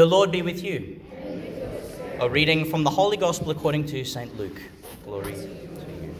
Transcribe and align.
The 0.00 0.06
Lord 0.06 0.32
be 0.32 0.40
with 0.40 0.64
you. 0.64 0.98
A 2.20 2.30
reading 2.30 2.64
from 2.64 2.84
the 2.84 2.88
Holy 2.88 3.18
Gospel 3.18 3.50
according 3.50 3.84
to 3.88 4.02
St. 4.02 4.34
Luke. 4.38 4.58
Glory 5.04 5.34
to 5.34 5.42
you. 5.42 6.14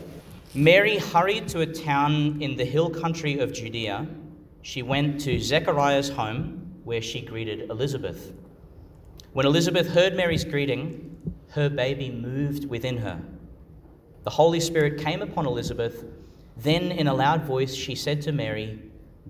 Mary 0.53 0.99
hurried 0.99 1.49
to 1.49 1.61
a 1.61 1.67
town 1.67 2.43
in 2.43 2.59
the 2.59 2.65
hill 2.67 2.91
country 2.91 3.39
of 3.39 3.55
Judea. 3.55 4.07
She 4.61 4.83
went 4.83 5.19
to 5.23 5.41
Zechariah's 5.41 6.11
home, 6.11 6.75
where 6.85 7.01
she 7.01 7.23
greeted 7.23 7.71
Elizabeth. 7.71 8.35
When 9.33 9.47
Elizabeth 9.47 9.89
heard 9.89 10.15
Mary's 10.15 10.45
greeting, 10.45 11.35
her 11.53 11.71
baby 11.71 12.11
moved 12.11 12.67
within 12.67 12.99
her. 12.99 13.19
The 14.25 14.31
Holy 14.31 14.61
Spirit 14.61 15.01
came 15.01 15.23
upon 15.23 15.47
Elizabeth. 15.47 16.05
Then, 16.59 16.93
in 16.93 17.07
a 17.07 17.15
loud 17.15 17.45
voice, 17.45 17.75
she 17.75 17.95
said 17.95 18.21
to 18.21 18.33
Mary, 18.33 18.79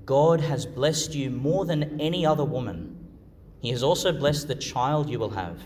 God 0.04 0.40
has 0.40 0.66
blessed 0.66 1.14
you 1.14 1.30
more 1.30 1.64
than 1.66 2.00
any 2.00 2.26
other 2.26 2.44
woman. 2.44 2.96
He 3.61 3.70
has 3.70 3.82
also 3.82 4.12
blessed 4.12 4.48
the 4.48 4.54
child 4.54 5.11
you 5.11 5.18
will 5.18 5.30
have. 5.30 5.60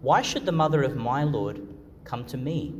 Why 0.00 0.22
should 0.22 0.46
the 0.46 0.52
mother 0.52 0.82
of 0.82 0.96
my 0.96 1.24
Lord 1.24 1.66
come 2.04 2.24
to 2.26 2.36
me? 2.36 2.74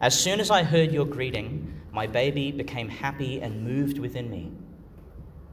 As 0.00 0.18
soon 0.18 0.40
as 0.40 0.50
I 0.50 0.62
heard 0.62 0.92
your 0.92 1.04
greeting, 1.04 1.80
my 1.92 2.06
baby 2.06 2.52
became 2.52 2.88
happy 2.88 3.40
and 3.40 3.64
moved 3.64 3.98
within 3.98 4.30
me. 4.30 4.50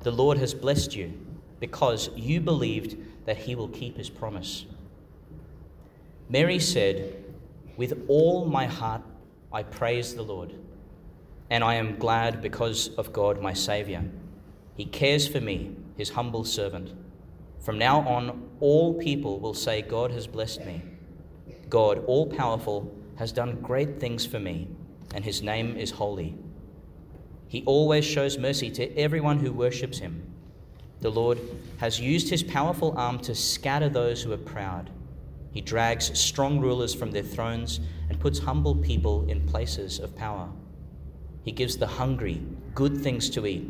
The 0.02 0.12
Lord 0.12 0.38
has 0.38 0.54
blessed 0.54 0.96
you 0.96 1.14
because 1.60 2.10
you 2.16 2.40
believed 2.40 2.98
that 3.26 3.38
he 3.38 3.56
will 3.56 3.68
keep 3.70 3.98
his 3.98 4.10
promise. 4.10 4.66
Mary 6.30 6.60
said, 6.60 7.24
With 7.76 8.06
all 8.08 8.46
my 8.46 8.68
heart 8.68 9.02
I 9.52 9.64
praise 9.64 10.16
the 10.16 10.24
Lord, 10.24 10.54
and 11.50 11.64
I 11.64 11.76
am 11.76 11.98
glad 11.98 12.42
because 12.42 12.90
of 12.96 13.14
God 13.14 13.42
my 13.42 13.54
Saviour. 13.54 14.04
He 14.76 14.86
cares 14.86 15.28
for 15.28 15.42
me, 15.42 15.76
his 15.98 16.12
humble 16.12 16.44
servant. 16.44 16.92
From 17.68 17.78
now 17.78 18.00
on, 18.08 18.50
all 18.62 18.94
people 18.94 19.42
will 19.42 19.54
say, 19.54 19.82
God 19.82 20.10
has 20.12 20.26
blessed 20.26 20.66
me. 20.66 20.82
God, 21.68 22.02
all 22.06 22.26
powerful, 22.26 22.96
has 23.18 23.34
done 23.34 23.60
great 23.60 24.00
things 24.00 24.26
for 24.26 24.40
me, 24.40 24.70
and 25.14 25.26
his 25.26 25.42
name 25.42 25.76
is 25.76 25.92
holy. 25.92 26.38
He 27.50 27.66
always 27.66 28.06
shows 28.06 28.38
mercy 28.38 28.72
to 28.72 28.98
everyone 28.98 29.40
who 29.40 29.52
worships 29.52 30.00
him. 30.00 30.34
The 31.02 31.10
Lord 31.10 31.42
has 31.80 32.00
used 32.00 32.30
his 32.30 32.42
powerful 32.42 32.94
arm 32.96 33.20
to 33.20 33.36
scatter 33.36 33.90
those 33.90 34.24
who 34.24 34.32
are 34.32 34.38
proud. 34.38 34.90
He 35.52 35.60
drags 35.60 36.18
strong 36.18 36.62
rulers 36.62 36.96
from 36.96 37.12
their 37.12 37.22
thrones 37.22 37.82
and 38.10 38.18
puts 38.18 38.40
humble 38.40 38.76
people 38.76 39.28
in 39.28 39.46
places 39.46 40.00
of 40.00 40.16
power. 40.16 40.48
He 41.44 41.52
gives 41.52 41.76
the 41.76 41.88
hungry 41.88 42.42
good 42.74 43.02
things 43.02 43.30
to 43.32 43.46
eat. 43.46 43.70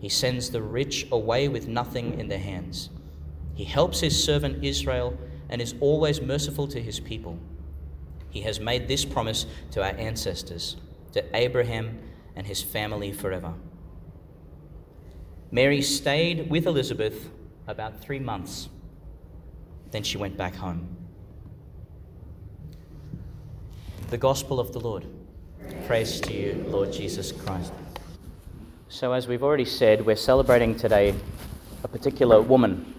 He 0.00 0.08
sends 0.08 0.50
the 0.50 0.60
rich 0.60 1.06
away 1.12 1.46
with 1.46 1.68
nothing 1.68 2.18
in 2.18 2.26
their 2.26 2.40
hands. 2.40 2.90
He 3.54 3.64
helps 3.64 4.00
his 4.00 4.22
servant 4.22 4.64
Israel 4.64 5.16
and 5.48 5.60
is 5.60 5.74
always 5.80 6.20
merciful 6.20 6.66
to 6.68 6.80
his 6.80 7.00
people. 7.00 7.38
He 8.30 8.40
has 8.42 8.58
made 8.58 8.88
this 8.88 9.04
promise 9.04 9.46
to 9.72 9.82
our 9.82 9.94
ancestors, 9.96 10.76
to 11.12 11.24
Abraham 11.36 11.98
and 12.34 12.46
his 12.46 12.62
family 12.62 13.12
forever. 13.12 13.54
Mary 15.50 15.82
stayed 15.82 16.48
with 16.50 16.66
Elizabeth 16.66 17.28
about 17.66 18.00
three 18.00 18.18
months. 18.18 18.70
Then 19.90 20.02
she 20.02 20.16
went 20.16 20.38
back 20.38 20.54
home. 20.54 20.96
The 24.08 24.16
Gospel 24.16 24.58
of 24.58 24.72
the 24.72 24.80
Lord. 24.80 25.06
Praise 25.86 26.20
to 26.22 26.32
you, 26.32 26.64
Lord 26.68 26.90
Jesus 26.90 27.32
Christ. 27.32 27.72
So, 28.88 29.12
as 29.12 29.28
we've 29.28 29.42
already 29.42 29.64
said, 29.64 30.04
we're 30.04 30.16
celebrating 30.16 30.74
today 30.74 31.14
a 31.84 31.88
particular 31.88 32.40
woman, 32.40 32.94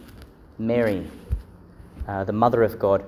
Mary, 0.58 1.08
uh, 2.08 2.24
the 2.24 2.34
Mother 2.34 2.64
of 2.64 2.80
God. 2.80 3.04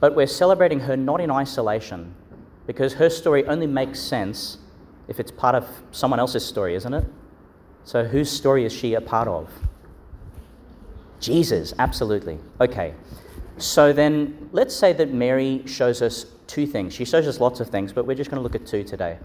But 0.00 0.14
we're 0.14 0.26
celebrating 0.26 0.80
her 0.80 0.96
not 0.96 1.20
in 1.20 1.30
isolation, 1.30 2.14
because 2.66 2.94
her 2.94 3.08
story 3.08 3.46
only 3.46 3.66
makes 3.66 4.00
sense 4.00 4.58
if 5.08 5.20
it's 5.20 5.30
part 5.30 5.54
of 5.54 5.68
someone 5.92 6.20
else's 6.20 6.44
story, 6.44 6.74
isn't 6.74 6.92
it? 6.92 7.04
So, 7.84 8.04
whose 8.04 8.30
story 8.30 8.64
is 8.64 8.72
she 8.72 8.94
a 8.94 9.00
part 9.00 9.28
of? 9.28 9.48
Jesus, 11.20 11.72
absolutely. 11.78 12.38
Okay. 12.60 12.94
So 13.58 13.92
then, 13.92 14.48
let's 14.52 14.74
say 14.74 14.92
that 14.92 15.14
Mary 15.14 15.62
shows 15.66 16.02
us 16.02 16.26
two 16.46 16.66
things. 16.66 16.92
She 16.92 17.04
shows 17.04 17.26
us 17.26 17.40
lots 17.40 17.60
of 17.60 17.68
things, 17.68 17.92
but 17.92 18.06
we're 18.06 18.16
just 18.16 18.30
going 18.30 18.38
to 18.38 18.42
look 18.42 18.54
at 18.54 18.66
two 18.66 18.84
today. 18.84 19.18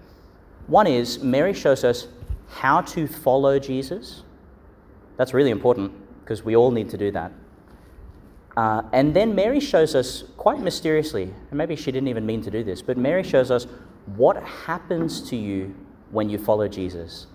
One 0.67 0.87
is 0.87 1.21
Mary 1.21 1.53
shows 1.53 1.83
us 1.83 2.07
how 2.47 2.81
to 2.81 3.07
follow 3.07 3.59
Jesus. 3.59 4.23
That's 5.17 5.33
really 5.33 5.49
important 5.49 5.91
because 6.23 6.45
we 6.45 6.55
all 6.55 6.71
need 6.71 6.89
to 6.89 6.97
do 6.97 7.11
that. 7.11 7.31
Uh, 8.57 8.81
and 8.91 9.13
then 9.13 9.33
Mary 9.33 9.59
shows 9.59 9.95
us 9.95 10.23
quite 10.37 10.59
mysteriously, 10.59 11.23
and 11.23 11.57
maybe 11.57 11.75
she 11.75 11.91
didn't 11.91 12.09
even 12.09 12.25
mean 12.25 12.41
to 12.41 12.51
do 12.51 12.63
this, 12.63 12.81
but 12.81 12.97
Mary 12.97 13.23
shows 13.23 13.49
us 13.49 13.65
what 14.15 14.41
happens 14.43 15.29
to 15.29 15.35
you 15.35 15.73
when 16.09 16.29
you 16.29 16.37
follow 16.37 16.67
Jesus. 16.67 17.27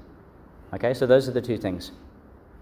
Okay, 0.74 0.92
so 0.92 1.06
those 1.06 1.28
are 1.28 1.32
the 1.32 1.40
two 1.40 1.56
things 1.56 1.92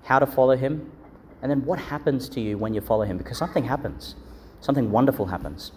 how 0.05 0.19
to 0.19 0.27
follow 0.27 0.55
him, 0.55 0.93
and 1.41 1.51
then 1.51 1.65
what 1.65 1.79
happens 1.79 2.29
to 2.29 2.41
you 2.41 2.59
when 2.59 2.75
you 2.75 2.81
follow 2.81 3.05
him, 3.05 3.17
because 3.17 3.39
something 3.39 3.65
happens, 3.65 4.15
something 4.61 4.91
wonderful 4.91 5.27
happens. 5.27 5.73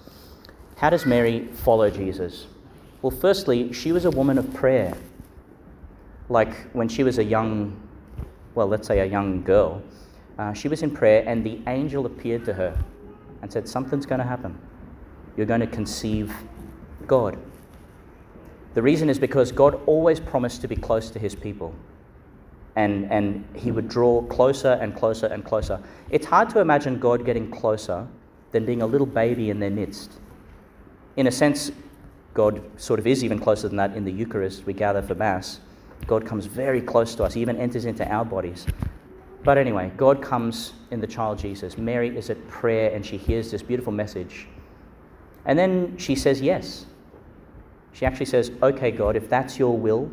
How 0.75 0.89
does 0.89 1.05
Mary 1.05 1.47
follow 1.53 1.89
Jesus? 1.89 2.45
Well, 3.01 3.11
firstly, 3.11 3.71
she 3.73 3.91
was 3.91 4.05
a 4.05 4.11
woman 4.11 4.37
of 4.37 4.53
prayer. 4.53 4.95
Like 6.29 6.53
when 6.73 6.89
she 6.89 7.03
was 7.03 7.19
a 7.19 7.23
young, 7.23 7.81
well, 8.53 8.67
let's 8.67 8.87
say 8.87 8.99
a 8.99 9.05
young 9.05 9.43
girl, 9.43 9.81
uh, 10.37 10.53
she 10.53 10.67
was 10.67 10.83
in 10.83 10.91
prayer, 10.91 11.23
and 11.25 11.43
the 11.43 11.59
angel 11.67 12.05
appeared 12.05 12.45
to 12.45 12.53
her 12.53 12.77
and 13.41 13.51
said, 13.51 13.67
Something's 13.67 14.05
going 14.05 14.19
to 14.19 14.27
happen. 14.27 14.57
You're 15.35 15.45
going 15.45 15.61
to 15.61 15.67
conceive 15.67 16.33
God. 17.05 17.37
The 18.73 18.81
reason 18.81 19.09
is 19.09 19.17
because 19.17 19.51
God 19.51 19.79
always 19.85 20.19
promised 20.19 20.61
to 20.61 20.67
be 20.67 20.75
close 20.75 21.09
to 21.11 21.19
his 21.19 21.33
people. 21.33 21.73
And, 22.75 23.11
and 23.11 23.43
he 23.55 23.71
would 23.71 23.89
draw 23.89 24.21
closer 24.23 24.73
and 24.73 24.95
closer 24.95 25.25
and 25.25 25.43
closer. 25.43 25.81
It's 26.11 26.27
hard 26.27 26.49
to 26.51 26.59
imagine 26.59 26.99
God 26.99 27.25
getting 27.25 27.49
closer 27.49 28.07
than 28.51 28.65
being 28.65 28.83
a 28.83 28.85
little 28.85 29.07
baby 29.07 29.49
in 29.49 29.59
their 29.59 29.71
midst. 29.71 30.19
In 31.15 31.25
a 31.25 31.31
sense, 31.31 31.71
God 32.35 32.61
sort 32.79 32.99
of 32.99 33.07
is 33.07 33.23
even 33.23 33.39
closer 33.39 33.67
than 33.67 33.77
that 33.77 33.95
in 33.95 34.05
the 34.05 34.11
Eucharist 34.11 34.67
we 34.67 34.73
gather 34.73 35.01
for 35.01 35.15
Mass. 35.15 35.59
God 36.05 36.23
comes 36.23 36.45
very 36.45 36.81
close 36.81 37.15
to 37.15 37.23
us, 37.23 37.33
he 37.33 37.41
even 37.41 37.57
enters 37.57 37.85
into 37.85 38.07
our 38.07 38.23
bodies. 38.23 38.67
But 39.47 39.57
anyway, 39.57 39.93
God 39.95 40.21
comes 40.21 40.73
in 40.91 40.99
the 40.99 41.07
child 41.07 41.39
Jesus. 41.39 41.77
Mary 41.77 42.09
is 42.17 42.29
at 42.29 42.47
prayer 42.49 42.93
and 42.93 43.05
she 43.05 43.15
hears 43.15 43.49
this 43.49 43.63
beautiful 43.63 43.93
message. 43.93 44.45
And 45.45 45.57
then 45.57 45.97
she 45.97 46.15
says 46.15 46.41
yes. 46.41 46.85
She 47.93 48.05
actually 48.05 48.25
says, 48.25 48.51
Okay, 48.61 48.91
God, 48.91 49.15
if 49.15 49.29
that's 49.29 49.57
your 49.57 49.77
will, 49.77 50.11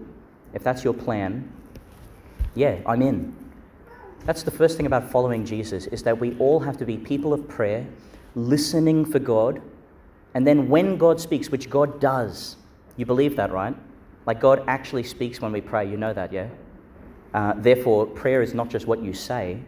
if 0.52 0.62
that's 0.62 0.84
your 0.84 0.94
plan, 0.94 1.52
yeah, 2.54 2.78
I'm 2.86 3.02
in. 3.02 3.34
That's 4.24 4.44
the 4.44 4.52
first 4.52 4.76
thing 4.76 4.86
about 4.86 5.10
following 5.10 5.44
Jesus 5.44 5.88
is 5.88 6.04
that 6.04 6.20
we 6.20 6.38
all 6.38 6.60
have 6.60 6.76
to 6.76 6.84
be 6.84 6.96
people 6.96 7.32
of 7.32 7.48
prayer, 7.48 7.84
listening 8.36 9.04
for 9.04 9.18
God, 9.18 9.60
and 10.34 10.46
then 10.46 10.68
when 10.68 10.96
God 10.96 11.20
speaks, 11.20 11.50
which 11.50 11.68
God 11.68 12.00
does, 12.00 12.54
you 12.96 13.04
believe 13.04 13.34
that, 13.34 13.50
right? 13.50 13.74
Like 14.26 14.38
God 14.38 14.62
actually 14.68 15.02
speaks 15.02 15.40
when 15.40 15.50
we 15.50 15.60
pray. 15.60 15.90
You 15.90 15.96
know 15.96 16.12
that, 16.12 16.32
yeah? 16.32 16.50
Uh, 17.34 17.52
therefore, 17.56 18.06
prayer 18.06 18.40
is 18.40 18.54
not 18.54 18.70
just 18.70 18.86
what 18.86 19.02
you 19.02 19.12
say, 19.12 19.58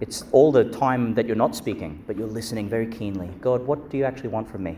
it's 0.00 0.24
all 0.32 0.50
the 0.50 0.64
time 0.64 1.14
that 1.14 1.26
you're 1.26 1.36
not 1.36 1.54
speaking, 1.54 2.02
but 2.06 2.16
you're 2.16 2.26
listening 2.26 2.68
very 2.68 2.86
keenly. 2.86 3.28
God, 3.40 3.66
what 3.66 3.88
do 3.90 3.96
you 3.96 4.04
actually 4.04 4.30
want 4.30 4.50
from 4.50 4.62
me? 4.62 4.76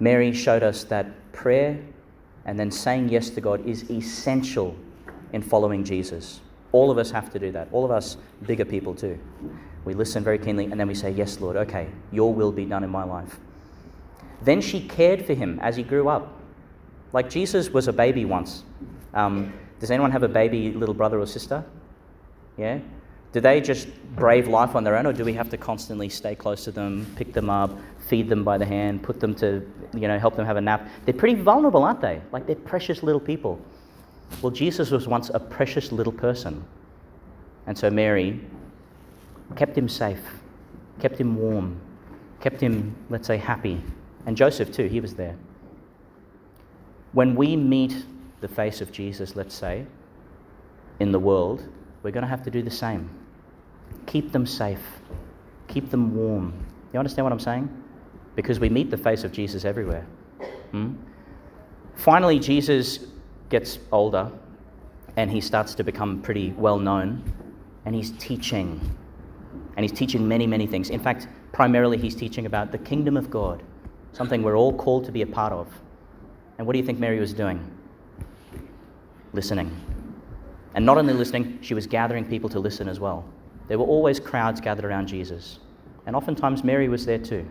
Mary 0.00 0.32
showed 0.32 0.62
us 0.62 0.84
that 0.84 1.06
prayer 1.32 1.80
and 2.44 2.58
then 2.58 2.70
saying 2.70 3.08
yes 3.08 3.30
to 3.30 3.40
God 3.40 3.64
is 3.66 3.88
essential 3.90 4.76
in 5.32 5.42
following 5.42 5.84
Jesus. 5.84 6.40
All 6.72 6.90
of 6.90 6.98
us 6.98 7.10
have 7.10 7.32
to 7.32 7.38
do 7.38 7.52
that. 7.52 7.68
All 7.72 7.84
of 7.84 7.90
us 7.90 8.16
bigger 8.46 8.64
people 8.64 8.94
too. 8.94 9.18
We 9.84 9.94
listen 9.94 10.24
very 10.24 10.38
keenly 10.38 10.64
and 10.64 10.78
then 10.78 10.88
we 10.88 10.94
say, 10.94 11.10
Yes, 11.10 11.40
Lord, 11.40 11.56
okay, 11.56 11.88
your 12.10 12.32
will 12.32 12.52
be 12.52 12.64
done 12.64 12.82
in 12.82 12.90
my 12.90 13.04
life. 13.04 13.38
Then 14.42 14.60
she 14.60 14.86
cared 14.88 15.24
for 15.24 15.34
him 15.34 15.60
as 15.60 15.76
he 15.76 15.82
grew 15.82 16.08
up. 16.08 16.40
Like 17.12 17.30
Jesus 17.30 17.70
was 17.70 17.88
a 17.88 17.92
baby 17.92 18.24
once. 18.24 18.64
Um, 19.14 19.52
does 19.82 19.90
anyone 19.90 20.12
have 20.12 20.22
a 20.22 20.28
baby 20.28 20.70
little 20.70 20.94
brother 20.94 21.18
or 21.18 21.26
sister? 21.26 21.64
Yeah? 22.56 22.78
Do 23.32 23.40
they 23.40 23.60
just 23.60 23.88
brave 24.14 24.46
life 24.46 24.76
on 24.76 24.84
their 24.84 24.94
own, 24.94 25.06
or 25.06 25.12
do 25.12 25.24
we 25.24 25.32
have 25.32 25.50
to 25.50 25.56
constantly 25.56 26.08
stay 26.08 26.36
close 26.36 26.62
to 26.66 26.70
them, 26.70 27.04
pick 27.16 27.32
them 27.32 27.50
up, 27.50 27.76
feed 28.06 28.28
them 28.28 28.44
by 28.44 28.58
the 28.58 28.64
hand, 28.64 29.02
put 29.02 29.18
them 29.18 29.34
to, 29.34 29.68
you 29.92 30.06
know, 30.06 30.20
help 30.20 30.36
them 30.36 30.46
have 30.46 30.56
a 30.56 30.60
nap? 30.60 30.88
They're 31.04 31.12
pretty 31.12 31.34
vulnerable, 31.34 31.82
aren't 31.82 32.00
they? 32.00 32.22
Like 32.30 32.46
they're 32.46 32.54
precious 32.54 33.02
little 33.02 33.18
people. 33.20 33.60
Well, 34.40 34.52
Jesus 34.52 34.92
was 34.92 35.08
once 35.08 35.32
a 35.34 35.40
precious 35.40 35.90
little 35.90 36.12
person. 36.12 36.64
And 37.66 37.76
so 37.76 37.90
Mary 37.90 38.40
kept 39.56 39.76
him 39.76 39.88
safe, 39.88 40.22
kept 41.00 41.18
him 41.18 41.34
warm, 41.34 41.80
kept 42.40 42.60
him, 42.60 42.94
let's 43.10 43.26
say, 43.26 43.36
happy. 43.36 43.82
And 44.26 44.36
Joseph, 44.36 44.70
too, 44.72 44.86
he 44.86 45.00
was 45.00 45.16
there. 45.16 45.34
When 47.14 47.34
we 47.34 47.56
meet 47.56 48.04
the 48.42 48.48
face 48.48 48.80
of 48.80 48.92
Jesus, 48.92 49.36
let's 49.36 49.54
say, 49.54 49.86
in 51.00 51.12
the 51.12 51.18
world, 51.18 51.66
we're 52.02 52.10
going 52.10 52.22
to 52.22 52.28
have 52.28 52.42
to 52.42 52.50
do 52.50 52.62
the 52.62 52.70
same. 52.70 53.08
keep 54.06 54.32
them 54.32 54.44
safe, 54.46 54.84
keep 55.68 55.90
them 55.90 56.14
warm. 56.14 56.52
You 56.92 56.98
understand 56.98 57.24
what 57.24 57.32
I'm 57.32 57.40
saying? 57.40 57.68
Because 58.34 58.58
we 58.58 58.68
meet 58.68 58.90
the 58.90 58.96
face 58.96 59.22
of 59.22 59.32
Jesus 59.32 59.64
everywhere. 59.64 60.06
Hmm? 60.72 60.94
Finally, 61.94 62.40
Jesus 62.40 63.06
gets 63.48 63.78
older 63.92 64.30
and 65.16 65.30
he 65.30 65.40
starts 65.40 65.74
to 65.74 65.84
become 65.84 66.20
pretty 66.20 66.52
well 66.52 66.78
known 66.78 67.22
and 67.84 67.94
he's 67.94 68.10
teaching. 68.12 68.80
And 69.76 69.84
he's 69.84 69.92
teaching 69.92 70.26
many, 70.26 70.46
many 70.46 70.66
things. 70.66 70.90
In 70.90 71.00
fact, 71.00 71.28
primarily 71.52 71.98
he's 71.98 72.16
teaching 72.16 72.46
about 72.46 72.72
the 72.72 72.78
kingdom 72.78 73.16
of 73.16 73.30
God, 73.30 73.62
something 74.12 74.42
we're 74.42 74.56
all 74.56 74.72
called 74.72 75.04
to 75.04 75.12
be 75.12 75.22
a 75.22 75.26
part 75.26 75.52
of. 75.52 75.68
And 76.58 76.66
what 76.66 76.72
do 76.72 76.78
you 76.80 76.84
think 76.84 76.98
Mary 76.98 77.20
was 77.20 77.34
doing? 77.34 77.60
Listening. 79.32 79.74
And 80.74 80.86
not 80.86 80.98
only 80.98 81.12
listening, 81.12 81.58
she 81.60 81.74
was 81.74 81.86
gathering 81.86 82.24
people 82.24 82.48
to 82.50 82.58
listen 82.58 82.88
as 82.88 82.98
well. 83.00 83.24
There 83.68 83.78
were 83.78 83.86
always 83.86 84.20
crowds 84.20 84.60
gathered 84.60 84.84
around 84.84 85.06
Jesus. 85.06 85.58
And 86.06 86.16
oftentimes 86.16 86.64
Mary 86.64 86.88
was 86.88 87.06
there 87.06 87.18
too, 87.18 87.46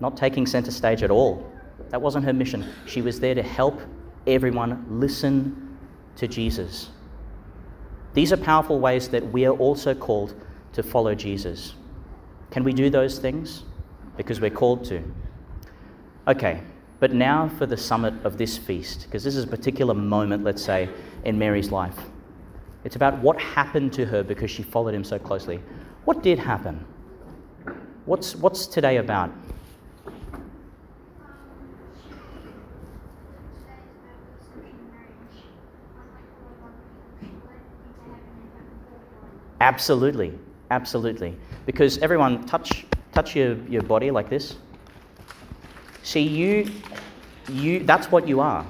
not 0.00 0.16
taking 0.16 0.46
center 0.46 0.70
stage 0.70 1.02
at 1.02 1.10
all. 1.10 1.50
That 1.90 2.00
wasn't 2.00 2.24
her 2.24 2.32
mission. 2.32 2.66
She 2.86 3.02
was 3.02 3.20
there 3.20 3.34
to 3.34 3.42
help 3.42 3.80
everyone 4.26 4.86
listen 4.88 5.78
to 6.16 6.28
Jesus. 6.28 6.90
These 8.14 8.32
are 8.32 8.36
powerful 8.36 8.80
ways 8.80 9.08
that 9.08 9.32
we 9.32 9.44
are 9.46 9.54
also 9.56 9.94
called 9.94 10.34
to 10.72 10.82
follow 10.82 11.14
Jesus. 11.14 11.74
Can 12.50 12.64
we 12.64 12.72
do 12.72 12.90
those 12.90 13.18
things? 13.18 13.64
Because 14.16 14.40
we're 14.40 14.50
called 14.50 14.84
to. 14.86 15.02
Okay, 16.26 16.62
but 17.00 17.14
now 17.14 17.48
for 17.48 17.64
the 17.64 17.76
summit 17.76 18.14
of 18.24 18.36
this 18.36 18.58
feast, 18.58 19.04
because 19.04 19.24
this 19.24 19.34
is 19.34 19.44
a 19.44 19.46
particular 19.46 19.94
moment, 19.94 20.44
let's 20.44 20.62
say, 20.62 20.88
in 21.24 21.38
Mary's 21.38 21.72
life. 21.72 21.98
It's 22.84 22.96
about 22.96 23.18
what 23.18 23.40
happened 23.40 23.92
to 23.94 24.04
her 24.06 24.22
because 24.22 24.50
she 24.50 24.62
followed 24.62 24.94
him 24.94 25.04
so 25.04 25.18
closely. 25.18 25.60
What 26.04 26.22
did 26.22 26.38
happen? 26.38 26.84
What's, 28.04 28.36
what's 28.36 28.66
today 28.66 28.98
about? 28.98 29.30
Absolutely, 39.60 40.38
absolutely. 40.70 41.36
Because 41.66 41.98
everyone, 41.98 42.44
touch, 42.46 42.86
touch 43.12 43.36
your, 43.36 43.54
your 43.68 43.82
body 43.82 44.10
like 44.10 44.30
this. 44.30 44.56
See, 46.02 46.22
you, 46.22 46.70
you, 47.50 47.80
that's 47.84 48.10
what 48.10 48.26
you 48.26 48.40
are. 48.40 48.66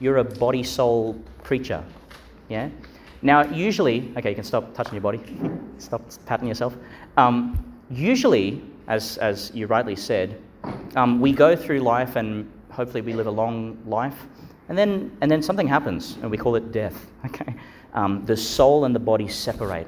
You're 0.00 0.18
a 0.18 0.24
body 0.24 0.62
soul 0.62 1.22
creature. 1.42 1.84
Yeah? 2.48 2.70
Now, 3.22 3.44
usually, 3.44 4.12
okay, 4.16 4.30
you 4.30 4.34
can 4.34 4.44
stop 4.44 4.74
touching 4.74 4.94
your 4.94 5.02
body, 5.02 5.20
stop 5.78 6.02
patting 6.26 6.48
yourself. 6.48 6.76
Um, 7.16 7.80
usually, 7.90 8.62
as, 8.88 9.18
as 9.18 9.52
you 9.54 9.66
rightly 9.66 9.96
said, 9.96 10.40
um, 10.96 11.20
we 11.20 11.32
go 11.32 11.54
through 11.54 11.80
life 11.80 12.16
and 12.16 12.50
hopefully 12.70 13.00
we 13.00 13.12
live 13.12 13.26
a 13.26 13.30
long 13.30 13.78
life, 13.86 14.26
and 14.68 14.76
then, 14.78 15.16
and 15.20 15.30
then 15.30 15.42
something 15.42 15.68
happens, 15.68 16.16
and 16.22 16.30
we 16.30 16.36
call 16.36 16.56
it 16.56 16.72
death. 16.72 17.06
Okay? 17.26 17.54
Um, 17.94 18.24
the 18.24 18.36
soul 18.36 18.86
and 18.86 18.94
the 18.94 18.98
body 18.98 19.28
separate. 19.28 19.86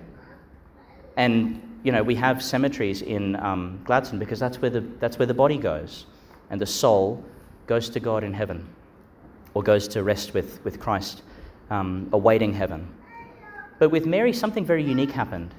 And 1.17 1.61
you 1.83 1.91
know, 1.91 2.03
we 2.03 2.15
have 2.15 2.43
cemeteries 2.43 3.03
in 3.03 3.37
um, 3.37 3.81
Gladstone 3.85 4.19
because 4.19 4.39
that's 4.39 4.61
where, 4.61 4.71
the, 4.71 4.81
that's 5.01 5.19
where 5.19 5.27
the 5.27 5.35
body 5.35 5.57
goes. 5.57 6.07
And 6.51 6.61
the 6.61 6.67
soul 6.67 7.25
goes 7.67 7.89
to 7.91 8.01
God 8.01 8.25
in 8.25 8.33
heaven 8.33 8.67
or 9.55 9.63
goes 9.63 9.89
to 9.89 10.03
rest 10.03 10.35
with, 10.35 10.63
with 10.65 10.81
Christ, 10.81 11.23
um, 11.71 12.09
awaiting 12.13 12.53
heaven. 12.53 12.93
But 13.79 13.91
with 13.91 14.07
Mary, 14.07 14.33
something 14.33 14.65
very 14.65 14.83
unique 14.83 15.11
happened. 15.11 15.55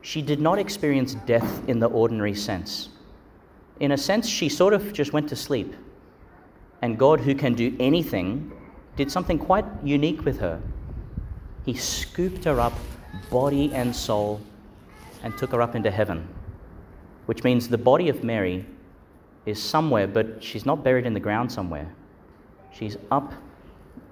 She 0.00 0.22
did 0.22 0.40
not 0.40 0.58
experience 0.58 1.14
death 1.26 1.68
in 1.68 1.78
the 1.78 1.86
ordinary 1.86 2.34
sense. 2.34 2.88
In 3.80 3.92
a 3.92 3.96
sense, 3.98 4.28
she 4.28 4.48
sort 4.48 4.74
of 4.74 4.92
just 4.92 5.12
went 5.12 5.28
to 5.28 5.36
sleep. 5.36 5.74
And 6.82 6.98
God, 6.98 7.20
who 7.20 7.34
can 7.34 7.54
do 7.54 7.76
anything, 7.78 8.52
did 8.96 9.10
something 9.10 9.38
quite 9.38 9.64
unique 9.84 10.24
with 10.24 10.40
her. 10.40 10.60
He 11.64 11.74
scooped 11.74 12.44
her 12.44 12.60
up, 12.60 12.74
body 13.30 13.72
and 13.72 13.94
soul, 13.94 14.40
and 15.22 15.36
took 15.38 15.52
her 15.52 15.62
up 15.62 15.76
into 15.76 15.90
heaven, 15.90 16.28
which 17.26 17.44
means 17.44 17.68
the 17.68 17.78
body 17.78 18.08
of 18.08 18.24
Mary 18.24 18.66
is 19.46 19.62
somewhere, 19.62 20.06
but 20.06 20.42
she's 20.42 20.64
not 20.64 20.84
buried 20.84 21.06
in 21.06 21.14
the 21.14 21.20
ground 21.20 21.50
somewhere. 21.50 21.92
She's 22.72 22.96
up. 23.10 23.32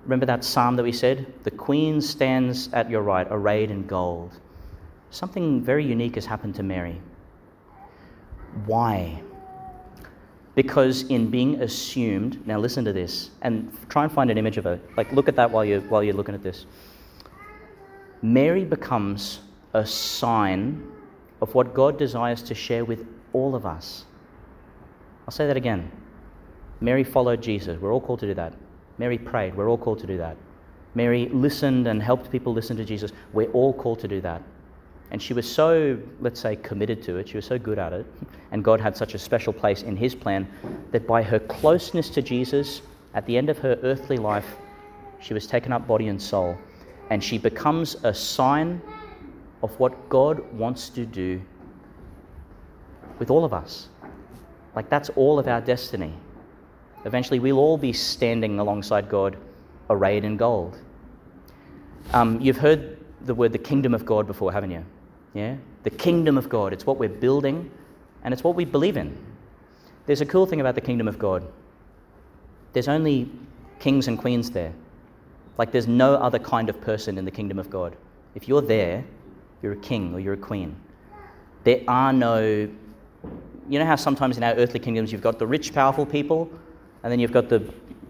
Remember 0.05 0.27
that 0.27 0.45
psalm 0.45 0.77
that 0.77 0.83
we 0.83 0.93
said? 0.93 1.33
The 1.45 1.51
queen 1.51 2.01
stands 2.01 2.69
at 2.73 2.91
your 2.91 3.03
right, 3.03 3.27
arrayed 3.31 3.71
in 3.71 3.87
gold. 3.87 4.39
Something 5.11 5.63
very 5.63 5.85
unique 5.85 6.15
has 6.15 6.27
happened 6.27 6.55
to 6.57 6.63
Mary. 6.63 7.01
Why? 8.67 9.23
Because 10.55 11.03
in 11.05 11.31
being 11.31 11.63
assumed, 11.63 12.45
now 12.47 12.59
listen 12.59 12.85
to 12.85 12.93
this, 12.93 13.31
and 13.43 13.73
try 13.89 14.05
and 14.05 14.13
find 14.13 14.31
an 14.31 14.39
image 14.39 14.57
of 14.57 14.65
her. 14.65 14.81
Like, 14.97 15.13
look 15.13 15.29
at 15.29 15.37
that 15.37 15.51
while 15.51 15.65
you're, 15.65 15.81
while 15.83 16.03
you're 16.03 16.15
looking 16.15 16.35
at 16.35 16.43
this. 16.43 16.67
Mary 18.23 18.65
becomes 18.65 19.41
a 19.75 19.87
sign 19.87 20.91
of 21.41 21.55
what 21.55 21.73
God 21.73 21.99
desires 21.99 22.43
to 22.43 22.55
share 22.55 22.85
with 22.85 23.07
all 23.33 23.55
of 23.55 23.65
us. 23.65 24.05
I'll 25.31 25.37
say 25.37 25.47
that 25.47 25.57
again. 25.57 25.93
Mary 26.81 27.05
followed 27.05 27.41
Jesus. 27.41 27.81
We're 27.81 27.93
all 27.93 28.01
called 28.01 28.19
to 28.19 28.27
do 28.27 28.35
that. 28.35 28.53
Mary 28.99 29.17
prayed. 29.17 29.55
We're 29.55 29.71
all 29.71 29.79
called 29.79 30.01
to 30.01 30.07
do 30.09 30.19
that. 30.19 30.37
Mary 30.97 31.29
listened 31.29 31.87
and 31.87 32.03
helped 32.03 32.33
people 32.33 32.53
listen 32.53 32.77
to 32.79 32.85
Jesus. 32.85 33.13
We're 33.33 33.53
all 33.53 33.73
called 33.73 34.01
to 34.01 34.09
do 34.09 34.21
that. 34.23 34.43
And 35.13 35.23
she 35.23 35.33
was 35.33 35.49
so, 35.49 35.97
let's 36.21 36.41
say, 36.41 36.57
committed 36.57 37.01
to 37.05 37.19
it, 37.19 37.29
she 37.29 37.37
was 37.37 37.45
so 37.45 37.61
good 37.61 37.79
at 37.79 37.93
it, 37.93 38.07
and 38.51 38.65
God 38.65 38.81
had 38.81 38.97
such 38.97 39.15
a 39.15 39.19
special 39.21 39.53
place 39.53 39.83
in 39.83 39.97
His 39.97 40.17
plan 40.17 40.49
that 40.91 41.07
by 41.07 41.23
her 41.23 41.39
closeness 41.39 42.11
to 42.11 42.23
Jesus, 42.23 42.83
at 43.15 43.25
the 43.27 43.39
end 43.39 43.51
of 43.51 43.59
her 43.59 43.79
earthly 43.85 44.17
life, 44.17 44.57
she 45.21 45.33
was 45.33 45.47
taken 45.47 45.73
up 45.73 45.87
body 45.87 46.09
and 46.09 46.21
soul. 46.21 46.59
And 47.11 47.23
she 47.23 47.39
becomes 47.39 47.95
a 48.03 48.13
sign 48.13 48.83
of 49.63 49.79
what 49.79 50.09
God 50.09 50.41
wants 50.53 50.89
to 50.89 51.07
do 51.07 51.41
with 53.21 53.31
all 53.31 53.45
of 53.45 53.55
us. 53.55 53.91
Like, 54.75 54.89
that's 54.89 55.09
all 55.11 55.39
of 55.39 55.49
our 55.49 55.61
destiny. 55.61 56.13
Eventually, 57.05 57.39
we'll 57.39 57.59
all 57.59 57.79
be 57.79 57.93
standing 57.93 58.59
alongside 58.59 59.09
God, 59.09 59.37
arrayed 59.89 60.25
in 60.25 60.37
gold. 60.37 60.79
Um, 62.13 62.41
you've 62.41 62.59
heard 62.59 62.99
the 63.23 63.35
word 63.35 63.53
the 63.53 63.59
kingdom 63.59 63.95
of 63.95 64.05
God 64.07 64.27
before, 64.27 64.53
haven't 64.53 64.71
you? 64.71 64.85
Yeah? 65.35 65.57
The 65.83 65.91
kingdom 65.91 66.39
of 66.39 66.49
God. 66.49 66.73
It's 66.73 66.87
what 66.87 66.99
we're 66.99 67.09
building 67.09 67.71
and 68.23 68.35
it's 68.35 68.45
what 68.45 68.55
we 68.55 68.65
believe 68.65 68.97
in. 68.97 69.17
There's 70.07 70.21
a 70.21 70.27
cool 70.27 70.47
thing 70.47 70.61
about 70.61 70.75
the 70.75 70.81
kingdom 70.81 71.09
of 71.09 71.19
God 71.19 71.47
there's 72.73 72.89
only 72.89 73.31
kings 73.79 74.09
and 74.09 74.19
queens 74.19 74.51
there. 74.51 74.73
Like, 75.59 75.73
there's 75.73 75.89
no 75.89 76.15
other 76.15 76.39
kind 76.39 76.69
of 76.69 76.81
person 76.81 77.19
in 77.19 77.25
the 77.25 77.31
kingdom 77.31 77.59
of 77.59 77.69
God. 77.69 77.97
If 78.35 78.49
you're 78.49 78.63
there, 78.63 79.05
you're 79.63 79.73
a 79.73 79.77
king 79.77 80.15
or 80.15 80.21
you're 80.21 80.35
a 80.35 80.39
queen. 80.39 80.77
There 81.65 81.83
are 81.87 82.13
no, 82.13 82.69
you 83.71 83.79
know 83.79 83.87
how 83.87 83.95
sometimes 83.95 84.37
in 84.37 84.43
our 84.43 84.55
earthly 84.55 84.81
kingdoms 84.81 85.13
you've 85.13 85.23
got 85.23 85.39
the 85.39 85.47
rich, 85.47 85.73
powerful 85.73 86.05
people, 86.05 86.51
and 87.05 87.13
then 87.13 87.21
you've 87.21 87.33
got 87.33 87.49
the 87.49 87.63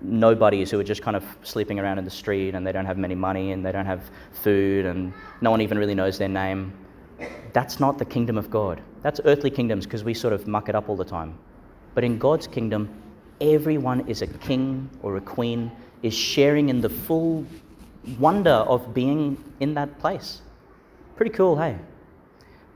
nobodies 0.03 0.71
who 0.71 0.81
are 0.81 0.85
just 0.85 1.03
kind 1.03 1.17
of 1.17 1.25
sleeping 1.43 1.79
around 1.79 1.99
in 1.99 2.05
the 2.07 2.11
street 2.11 2.55
and 2.55 2.67
they 2.67 2.73
don't 2.73 2.87
have 2.87 2.97
many 2.97 3.15
money 3.15 3.53
and 3.53 3.65
they 3.65 3.71
don't 3.71 3.85
have 3.85 4.11
food 4.33 4.87
and 4.87 5.13
no 5.43 5.51
one 5.51 5.61
even 5.61 5.79
really 5.79 5.95
knows 5.95 6.17
their 6.17 6.31
name. 6.31 6.73
That's 7.53 7.79
not 7.79 7.99
the 7.99 8.07
kingdom 8.07 8.39
of 8.39 8.51
God. 8.51 8.81
That's 9.03 9.21
earthly 9.27 9.51
kingdoms 9.51 9.85
because 9.85 10.03
we 10.03 10.15
sort 10.15 10.33
of 10.33 10.47
muck 10.47 10.71
it 10.71 10.75
up 10.75 10.89
all 10.89 10.97
the 10.97 11.05
time. 11.05 11.39
But 11.95 12.05
in 12.05 12.17
God's 12.17 12.47
kingdom, 12.47 12.89
everyone 13.43 14.09
is 14.09 14.23
a 14.23 14.27
king 14.27 14.89
or 15.03 15.19
a 15.19 15.21
queen, 15.21 15.71
is 16.03 16.15
sharing 16.15 16.71
in 16.71 16.81
the 16.81 16.89
full 16.89 17.45
wonder 18.19 18.51
of 18.51 18.95
being 18.95 19.37
in 19.61 19.75
that 19.75 19.99
place. 19.99 20.41
Pretty 21.17 21.33
cool, 21.33 21.55
hey? 21.57 21.77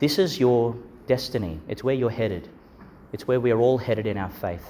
This 0.01 0.19
is 0.19 0.39
your 0.39 0.77
destiny. 1.07 1.59
It's 1.67 1.83
where 1.83 1.95
you're 1.95 2.11
headed. 2.11 2.51
It's 3.15 3.29
where 3.29 3.39
we 3.39 3.53
are 3.53 3.61
all 3.61 3.79
headed 3.79 4.09
in 4.09 4.19
our 4.19 4.29
faith. 4.29 4.67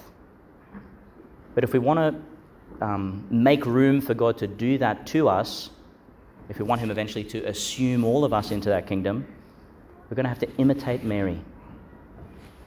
But 1.55 1.65
if 1.65 1.73
we 1.73 1.79
want 1.79 1.99
to 1.99 2.85
um, 2.85 3.27
make 3.31 3.65
room 3.65 4.03
for 4.03 4.13
God 4.13 4.37
to 4.37 4.47
do 4.47 4.77
that 4.77 5.07
to 5.09 5.31
us, 5.31 5.71
if 6.51 6.59
we 6.59 6.67
want 6.67 6.83
Him 6.83 6.91
eventually 6.91 7.25
to 7.25 7.43
assume 7.45 8.05
all 8.05 8.23
of 8.23 8.35
us 8.35 8.51
into 8.51 8.69
that 8.69 8.87
kingdom, 8.87 9.27
we're 10.11 10.15
going 10.15 10.25
to 10.25 10.29
have 10.29 10.41
to 10.41 10.57
imitate 10.59 11.05
Mary. 11.05 11.41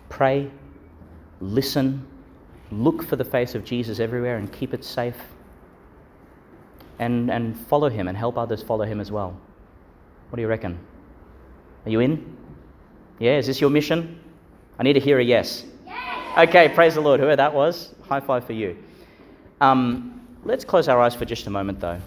Pray, 0.10 0.50
listen, 1.42 2.04
look 2.72 3.04
for 3.04 3.16
the 3.16 3.26
face 3.26 3.54
of 3.54 3.64
Jesus 3.64 4.00
everywhere 4.00 4.38
and 4.38 4.52
keep 4.52 4.74
it 4.74 4.84
safe. 4.84 5.22
And, 6.98 7.30
and 7.30 7.56
follow 7.68 7.88
Him 7.88 8.08
and 8.08 8.18
help 8.18 8.36
others 8.40 8.64
follow 8.64 8.86
Him 8.86 9.00
as 9.00 9.12
well. 9.12 9.40
What 10.32 10.38
do 10.38 10.42
you 10.42 10.48
reckon? 10.48 10.80
Are 11.86 11.92
you 11.92 12.00
in? 12.00 12.36
Yeah, 13.20 13.38
is 13.38 13.46
this 13.46 13.62
your 13.62 13.70
mission? 13.70 14.20
I 14.80 14.84
need 14.84 14.94
to 14.94 15.00
hear 15.00 15.20
a 15.20 15.24
yes. 15.24 15.66
yes. 15.86 16.50
Okay, 16.50 16.70
praise 16.70 16.96
the 16.96 17.02
Lord. 17.02 17.20
Whoever 17.20 17.36
that 17.36 17.54
was, 17.54 17.94
high 18.04 18.20
five 18.20 18.46
for 18.46 18.54
you. 18.54 18.78
Um, 19.60 20.22
let's 20.44 20.64
close 20.64 20.88
our 20.88 21.02
eyes 21.02 21.16
for 21.16 21.26
just 21.26 21.48
a 21.48 21.50
moment, 21.50 21.80
though, 21.80 22.00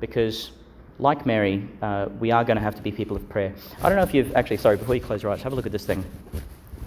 because 0.00 0.50
like 0.98 1.24
Mary, 1.26 1.66
uh, 1.80 2.08
we 2.18 2.30
are 2.30 2.44
going 2.44 2.56
to 2.56 2.62
have 2.62 2.74
to 2.74 2.82
be 2.82 2.90
people 2.90 3.16
of 3.16 3.28
prayer. 3.28 3.54
I 3.82 3.88
don't 3.88 3.96
know 3.96 4.02
if 4.02 4.12
you've 4.12 4.34
actually, 4.34 4.56
sorry, 4.56 4.76
before 4.76 4.94
you 4.96 5.00
close 5.00 5.22
your 5.22 5.30
eyes, 5.30 5.42
have 5.42 5.52
a 5.52 5.56
look 5.56 5.66
at 5.66 5.72
this 5.72 5.86
thing. 5.86 6.04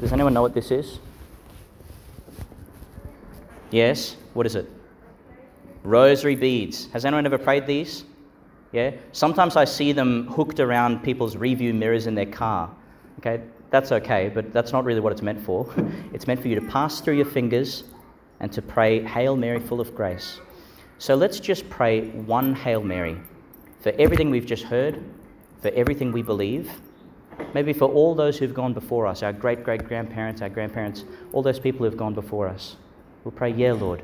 Does 0.01 0.11
anyone 0.11 0.33
know 0.33 0.41
what 0.41 0.53
this 0.53 0.71
is? 0.71 0.99
Yes? 3.69 4.17
What 4.33 4.45
is 4.45 4.55
it? 4.55 4.69
Rosary 5.83 6.35
beads. 6.35 6.89
Has 6.91 7.05
anyone 7.05 7.25
ever 7.25 7.37
prayed 7.37 7.65
these? 7.65 8.03
Yeah? 8.73 8.91
Sometimes 9.13 9.55
I 9.55 9.65
see 9.65 9.93
them 9.93 10.27
hooked 10.27 10.59
around 10.59 11.03
people's 11.03 11.37
review 11.37 11.73
mirrors 11.73 12.05
in 12.05 12.15
their 12.15 12.25
car. 12.25 12.69
Okay? 13.19 13.41
That's 13.71 13.91
okay, 13.93 14.29
but 14.29 14.53
that's 14.53 14.73
not 14.73 14.83
really 14.83 14.99
what 14.99 15.13
it's 15.13 15.21
meant 15.21 15.41
for. 15.41 15.67
it's 16.13 16.27
meant 16.27 16.41
for 16.41 16.49
you 16.49 16.55
to 16.55 16.67
pass 16.67 17.01
through 17.01 17.15
your 17.15 17.25
fingers 17.25 17.85
and 18.41 18.51
to 18.51 18.61
pray, 18.61 19.03
Hail 19.03 19.35
Mary, 19.35 19.59
full 19.59 19.81
of 19.81 19.95
grace. 19.95 20.39
So 20.97 21.15
let's 21.15 21.39
just 21.39 21.67
pray 21.69 22.09
one 22.09 22.53
Hail 22.53 22.83
Mary 22.83 23.17
for 23.79 23.91
everything 23.97 24.29
we've 24.29 24.45
just 24.45 24.63
heard, 24.63 25.03
for 25.61 25.69
everything 25.69 26.11
we 26.11 26.21
believe, 26.21 26.69
maybe 27.53 27.73
for 27.73 27.85
all 27.85 28.13
those 28.13 28.37
who've 28.37 28.53
gone 28.53 28.73
before 28.73 29.07
us, 29.07 29.23
our 29.23 29.33
great 29.33 29.63
great 29.63 29.87
grandparents, 29.87 30.41
our 30.41 30.49
grandparents, 30.49 31.05
all 31.33 31.41
those 31.41 31.59
people 31.59 31.85
who've 31.85 31.97
gone 31.97 32.13
before 32.13 32.47
us. 32.47 32.75
We'll 33.23 33.31
pray, 33.31 33.51
Yeah, 33.51 33.73
Lord, 33.73 34.03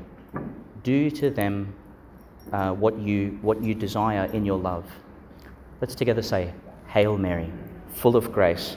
do 0.82 1.10
to 1.10 1.30
them 1.30 1.74
uh, 2.52 2.72
what, 2.72 2.98
you, 2.98 3.38
what 3.42 3.62
you 3.62 3.74
desire 3.74 4.24
in 4.32 4.44
your 4.44 4.58
love. 4.58 4.86
Let's 5.80 5.94
together 5.94 6.22
say, 6.22 6.52
Hail 6.88 7.18
Mary, 7.18 7.52
full 7.92 8.16
of 8.16 8.32
grace, 8.32 8.76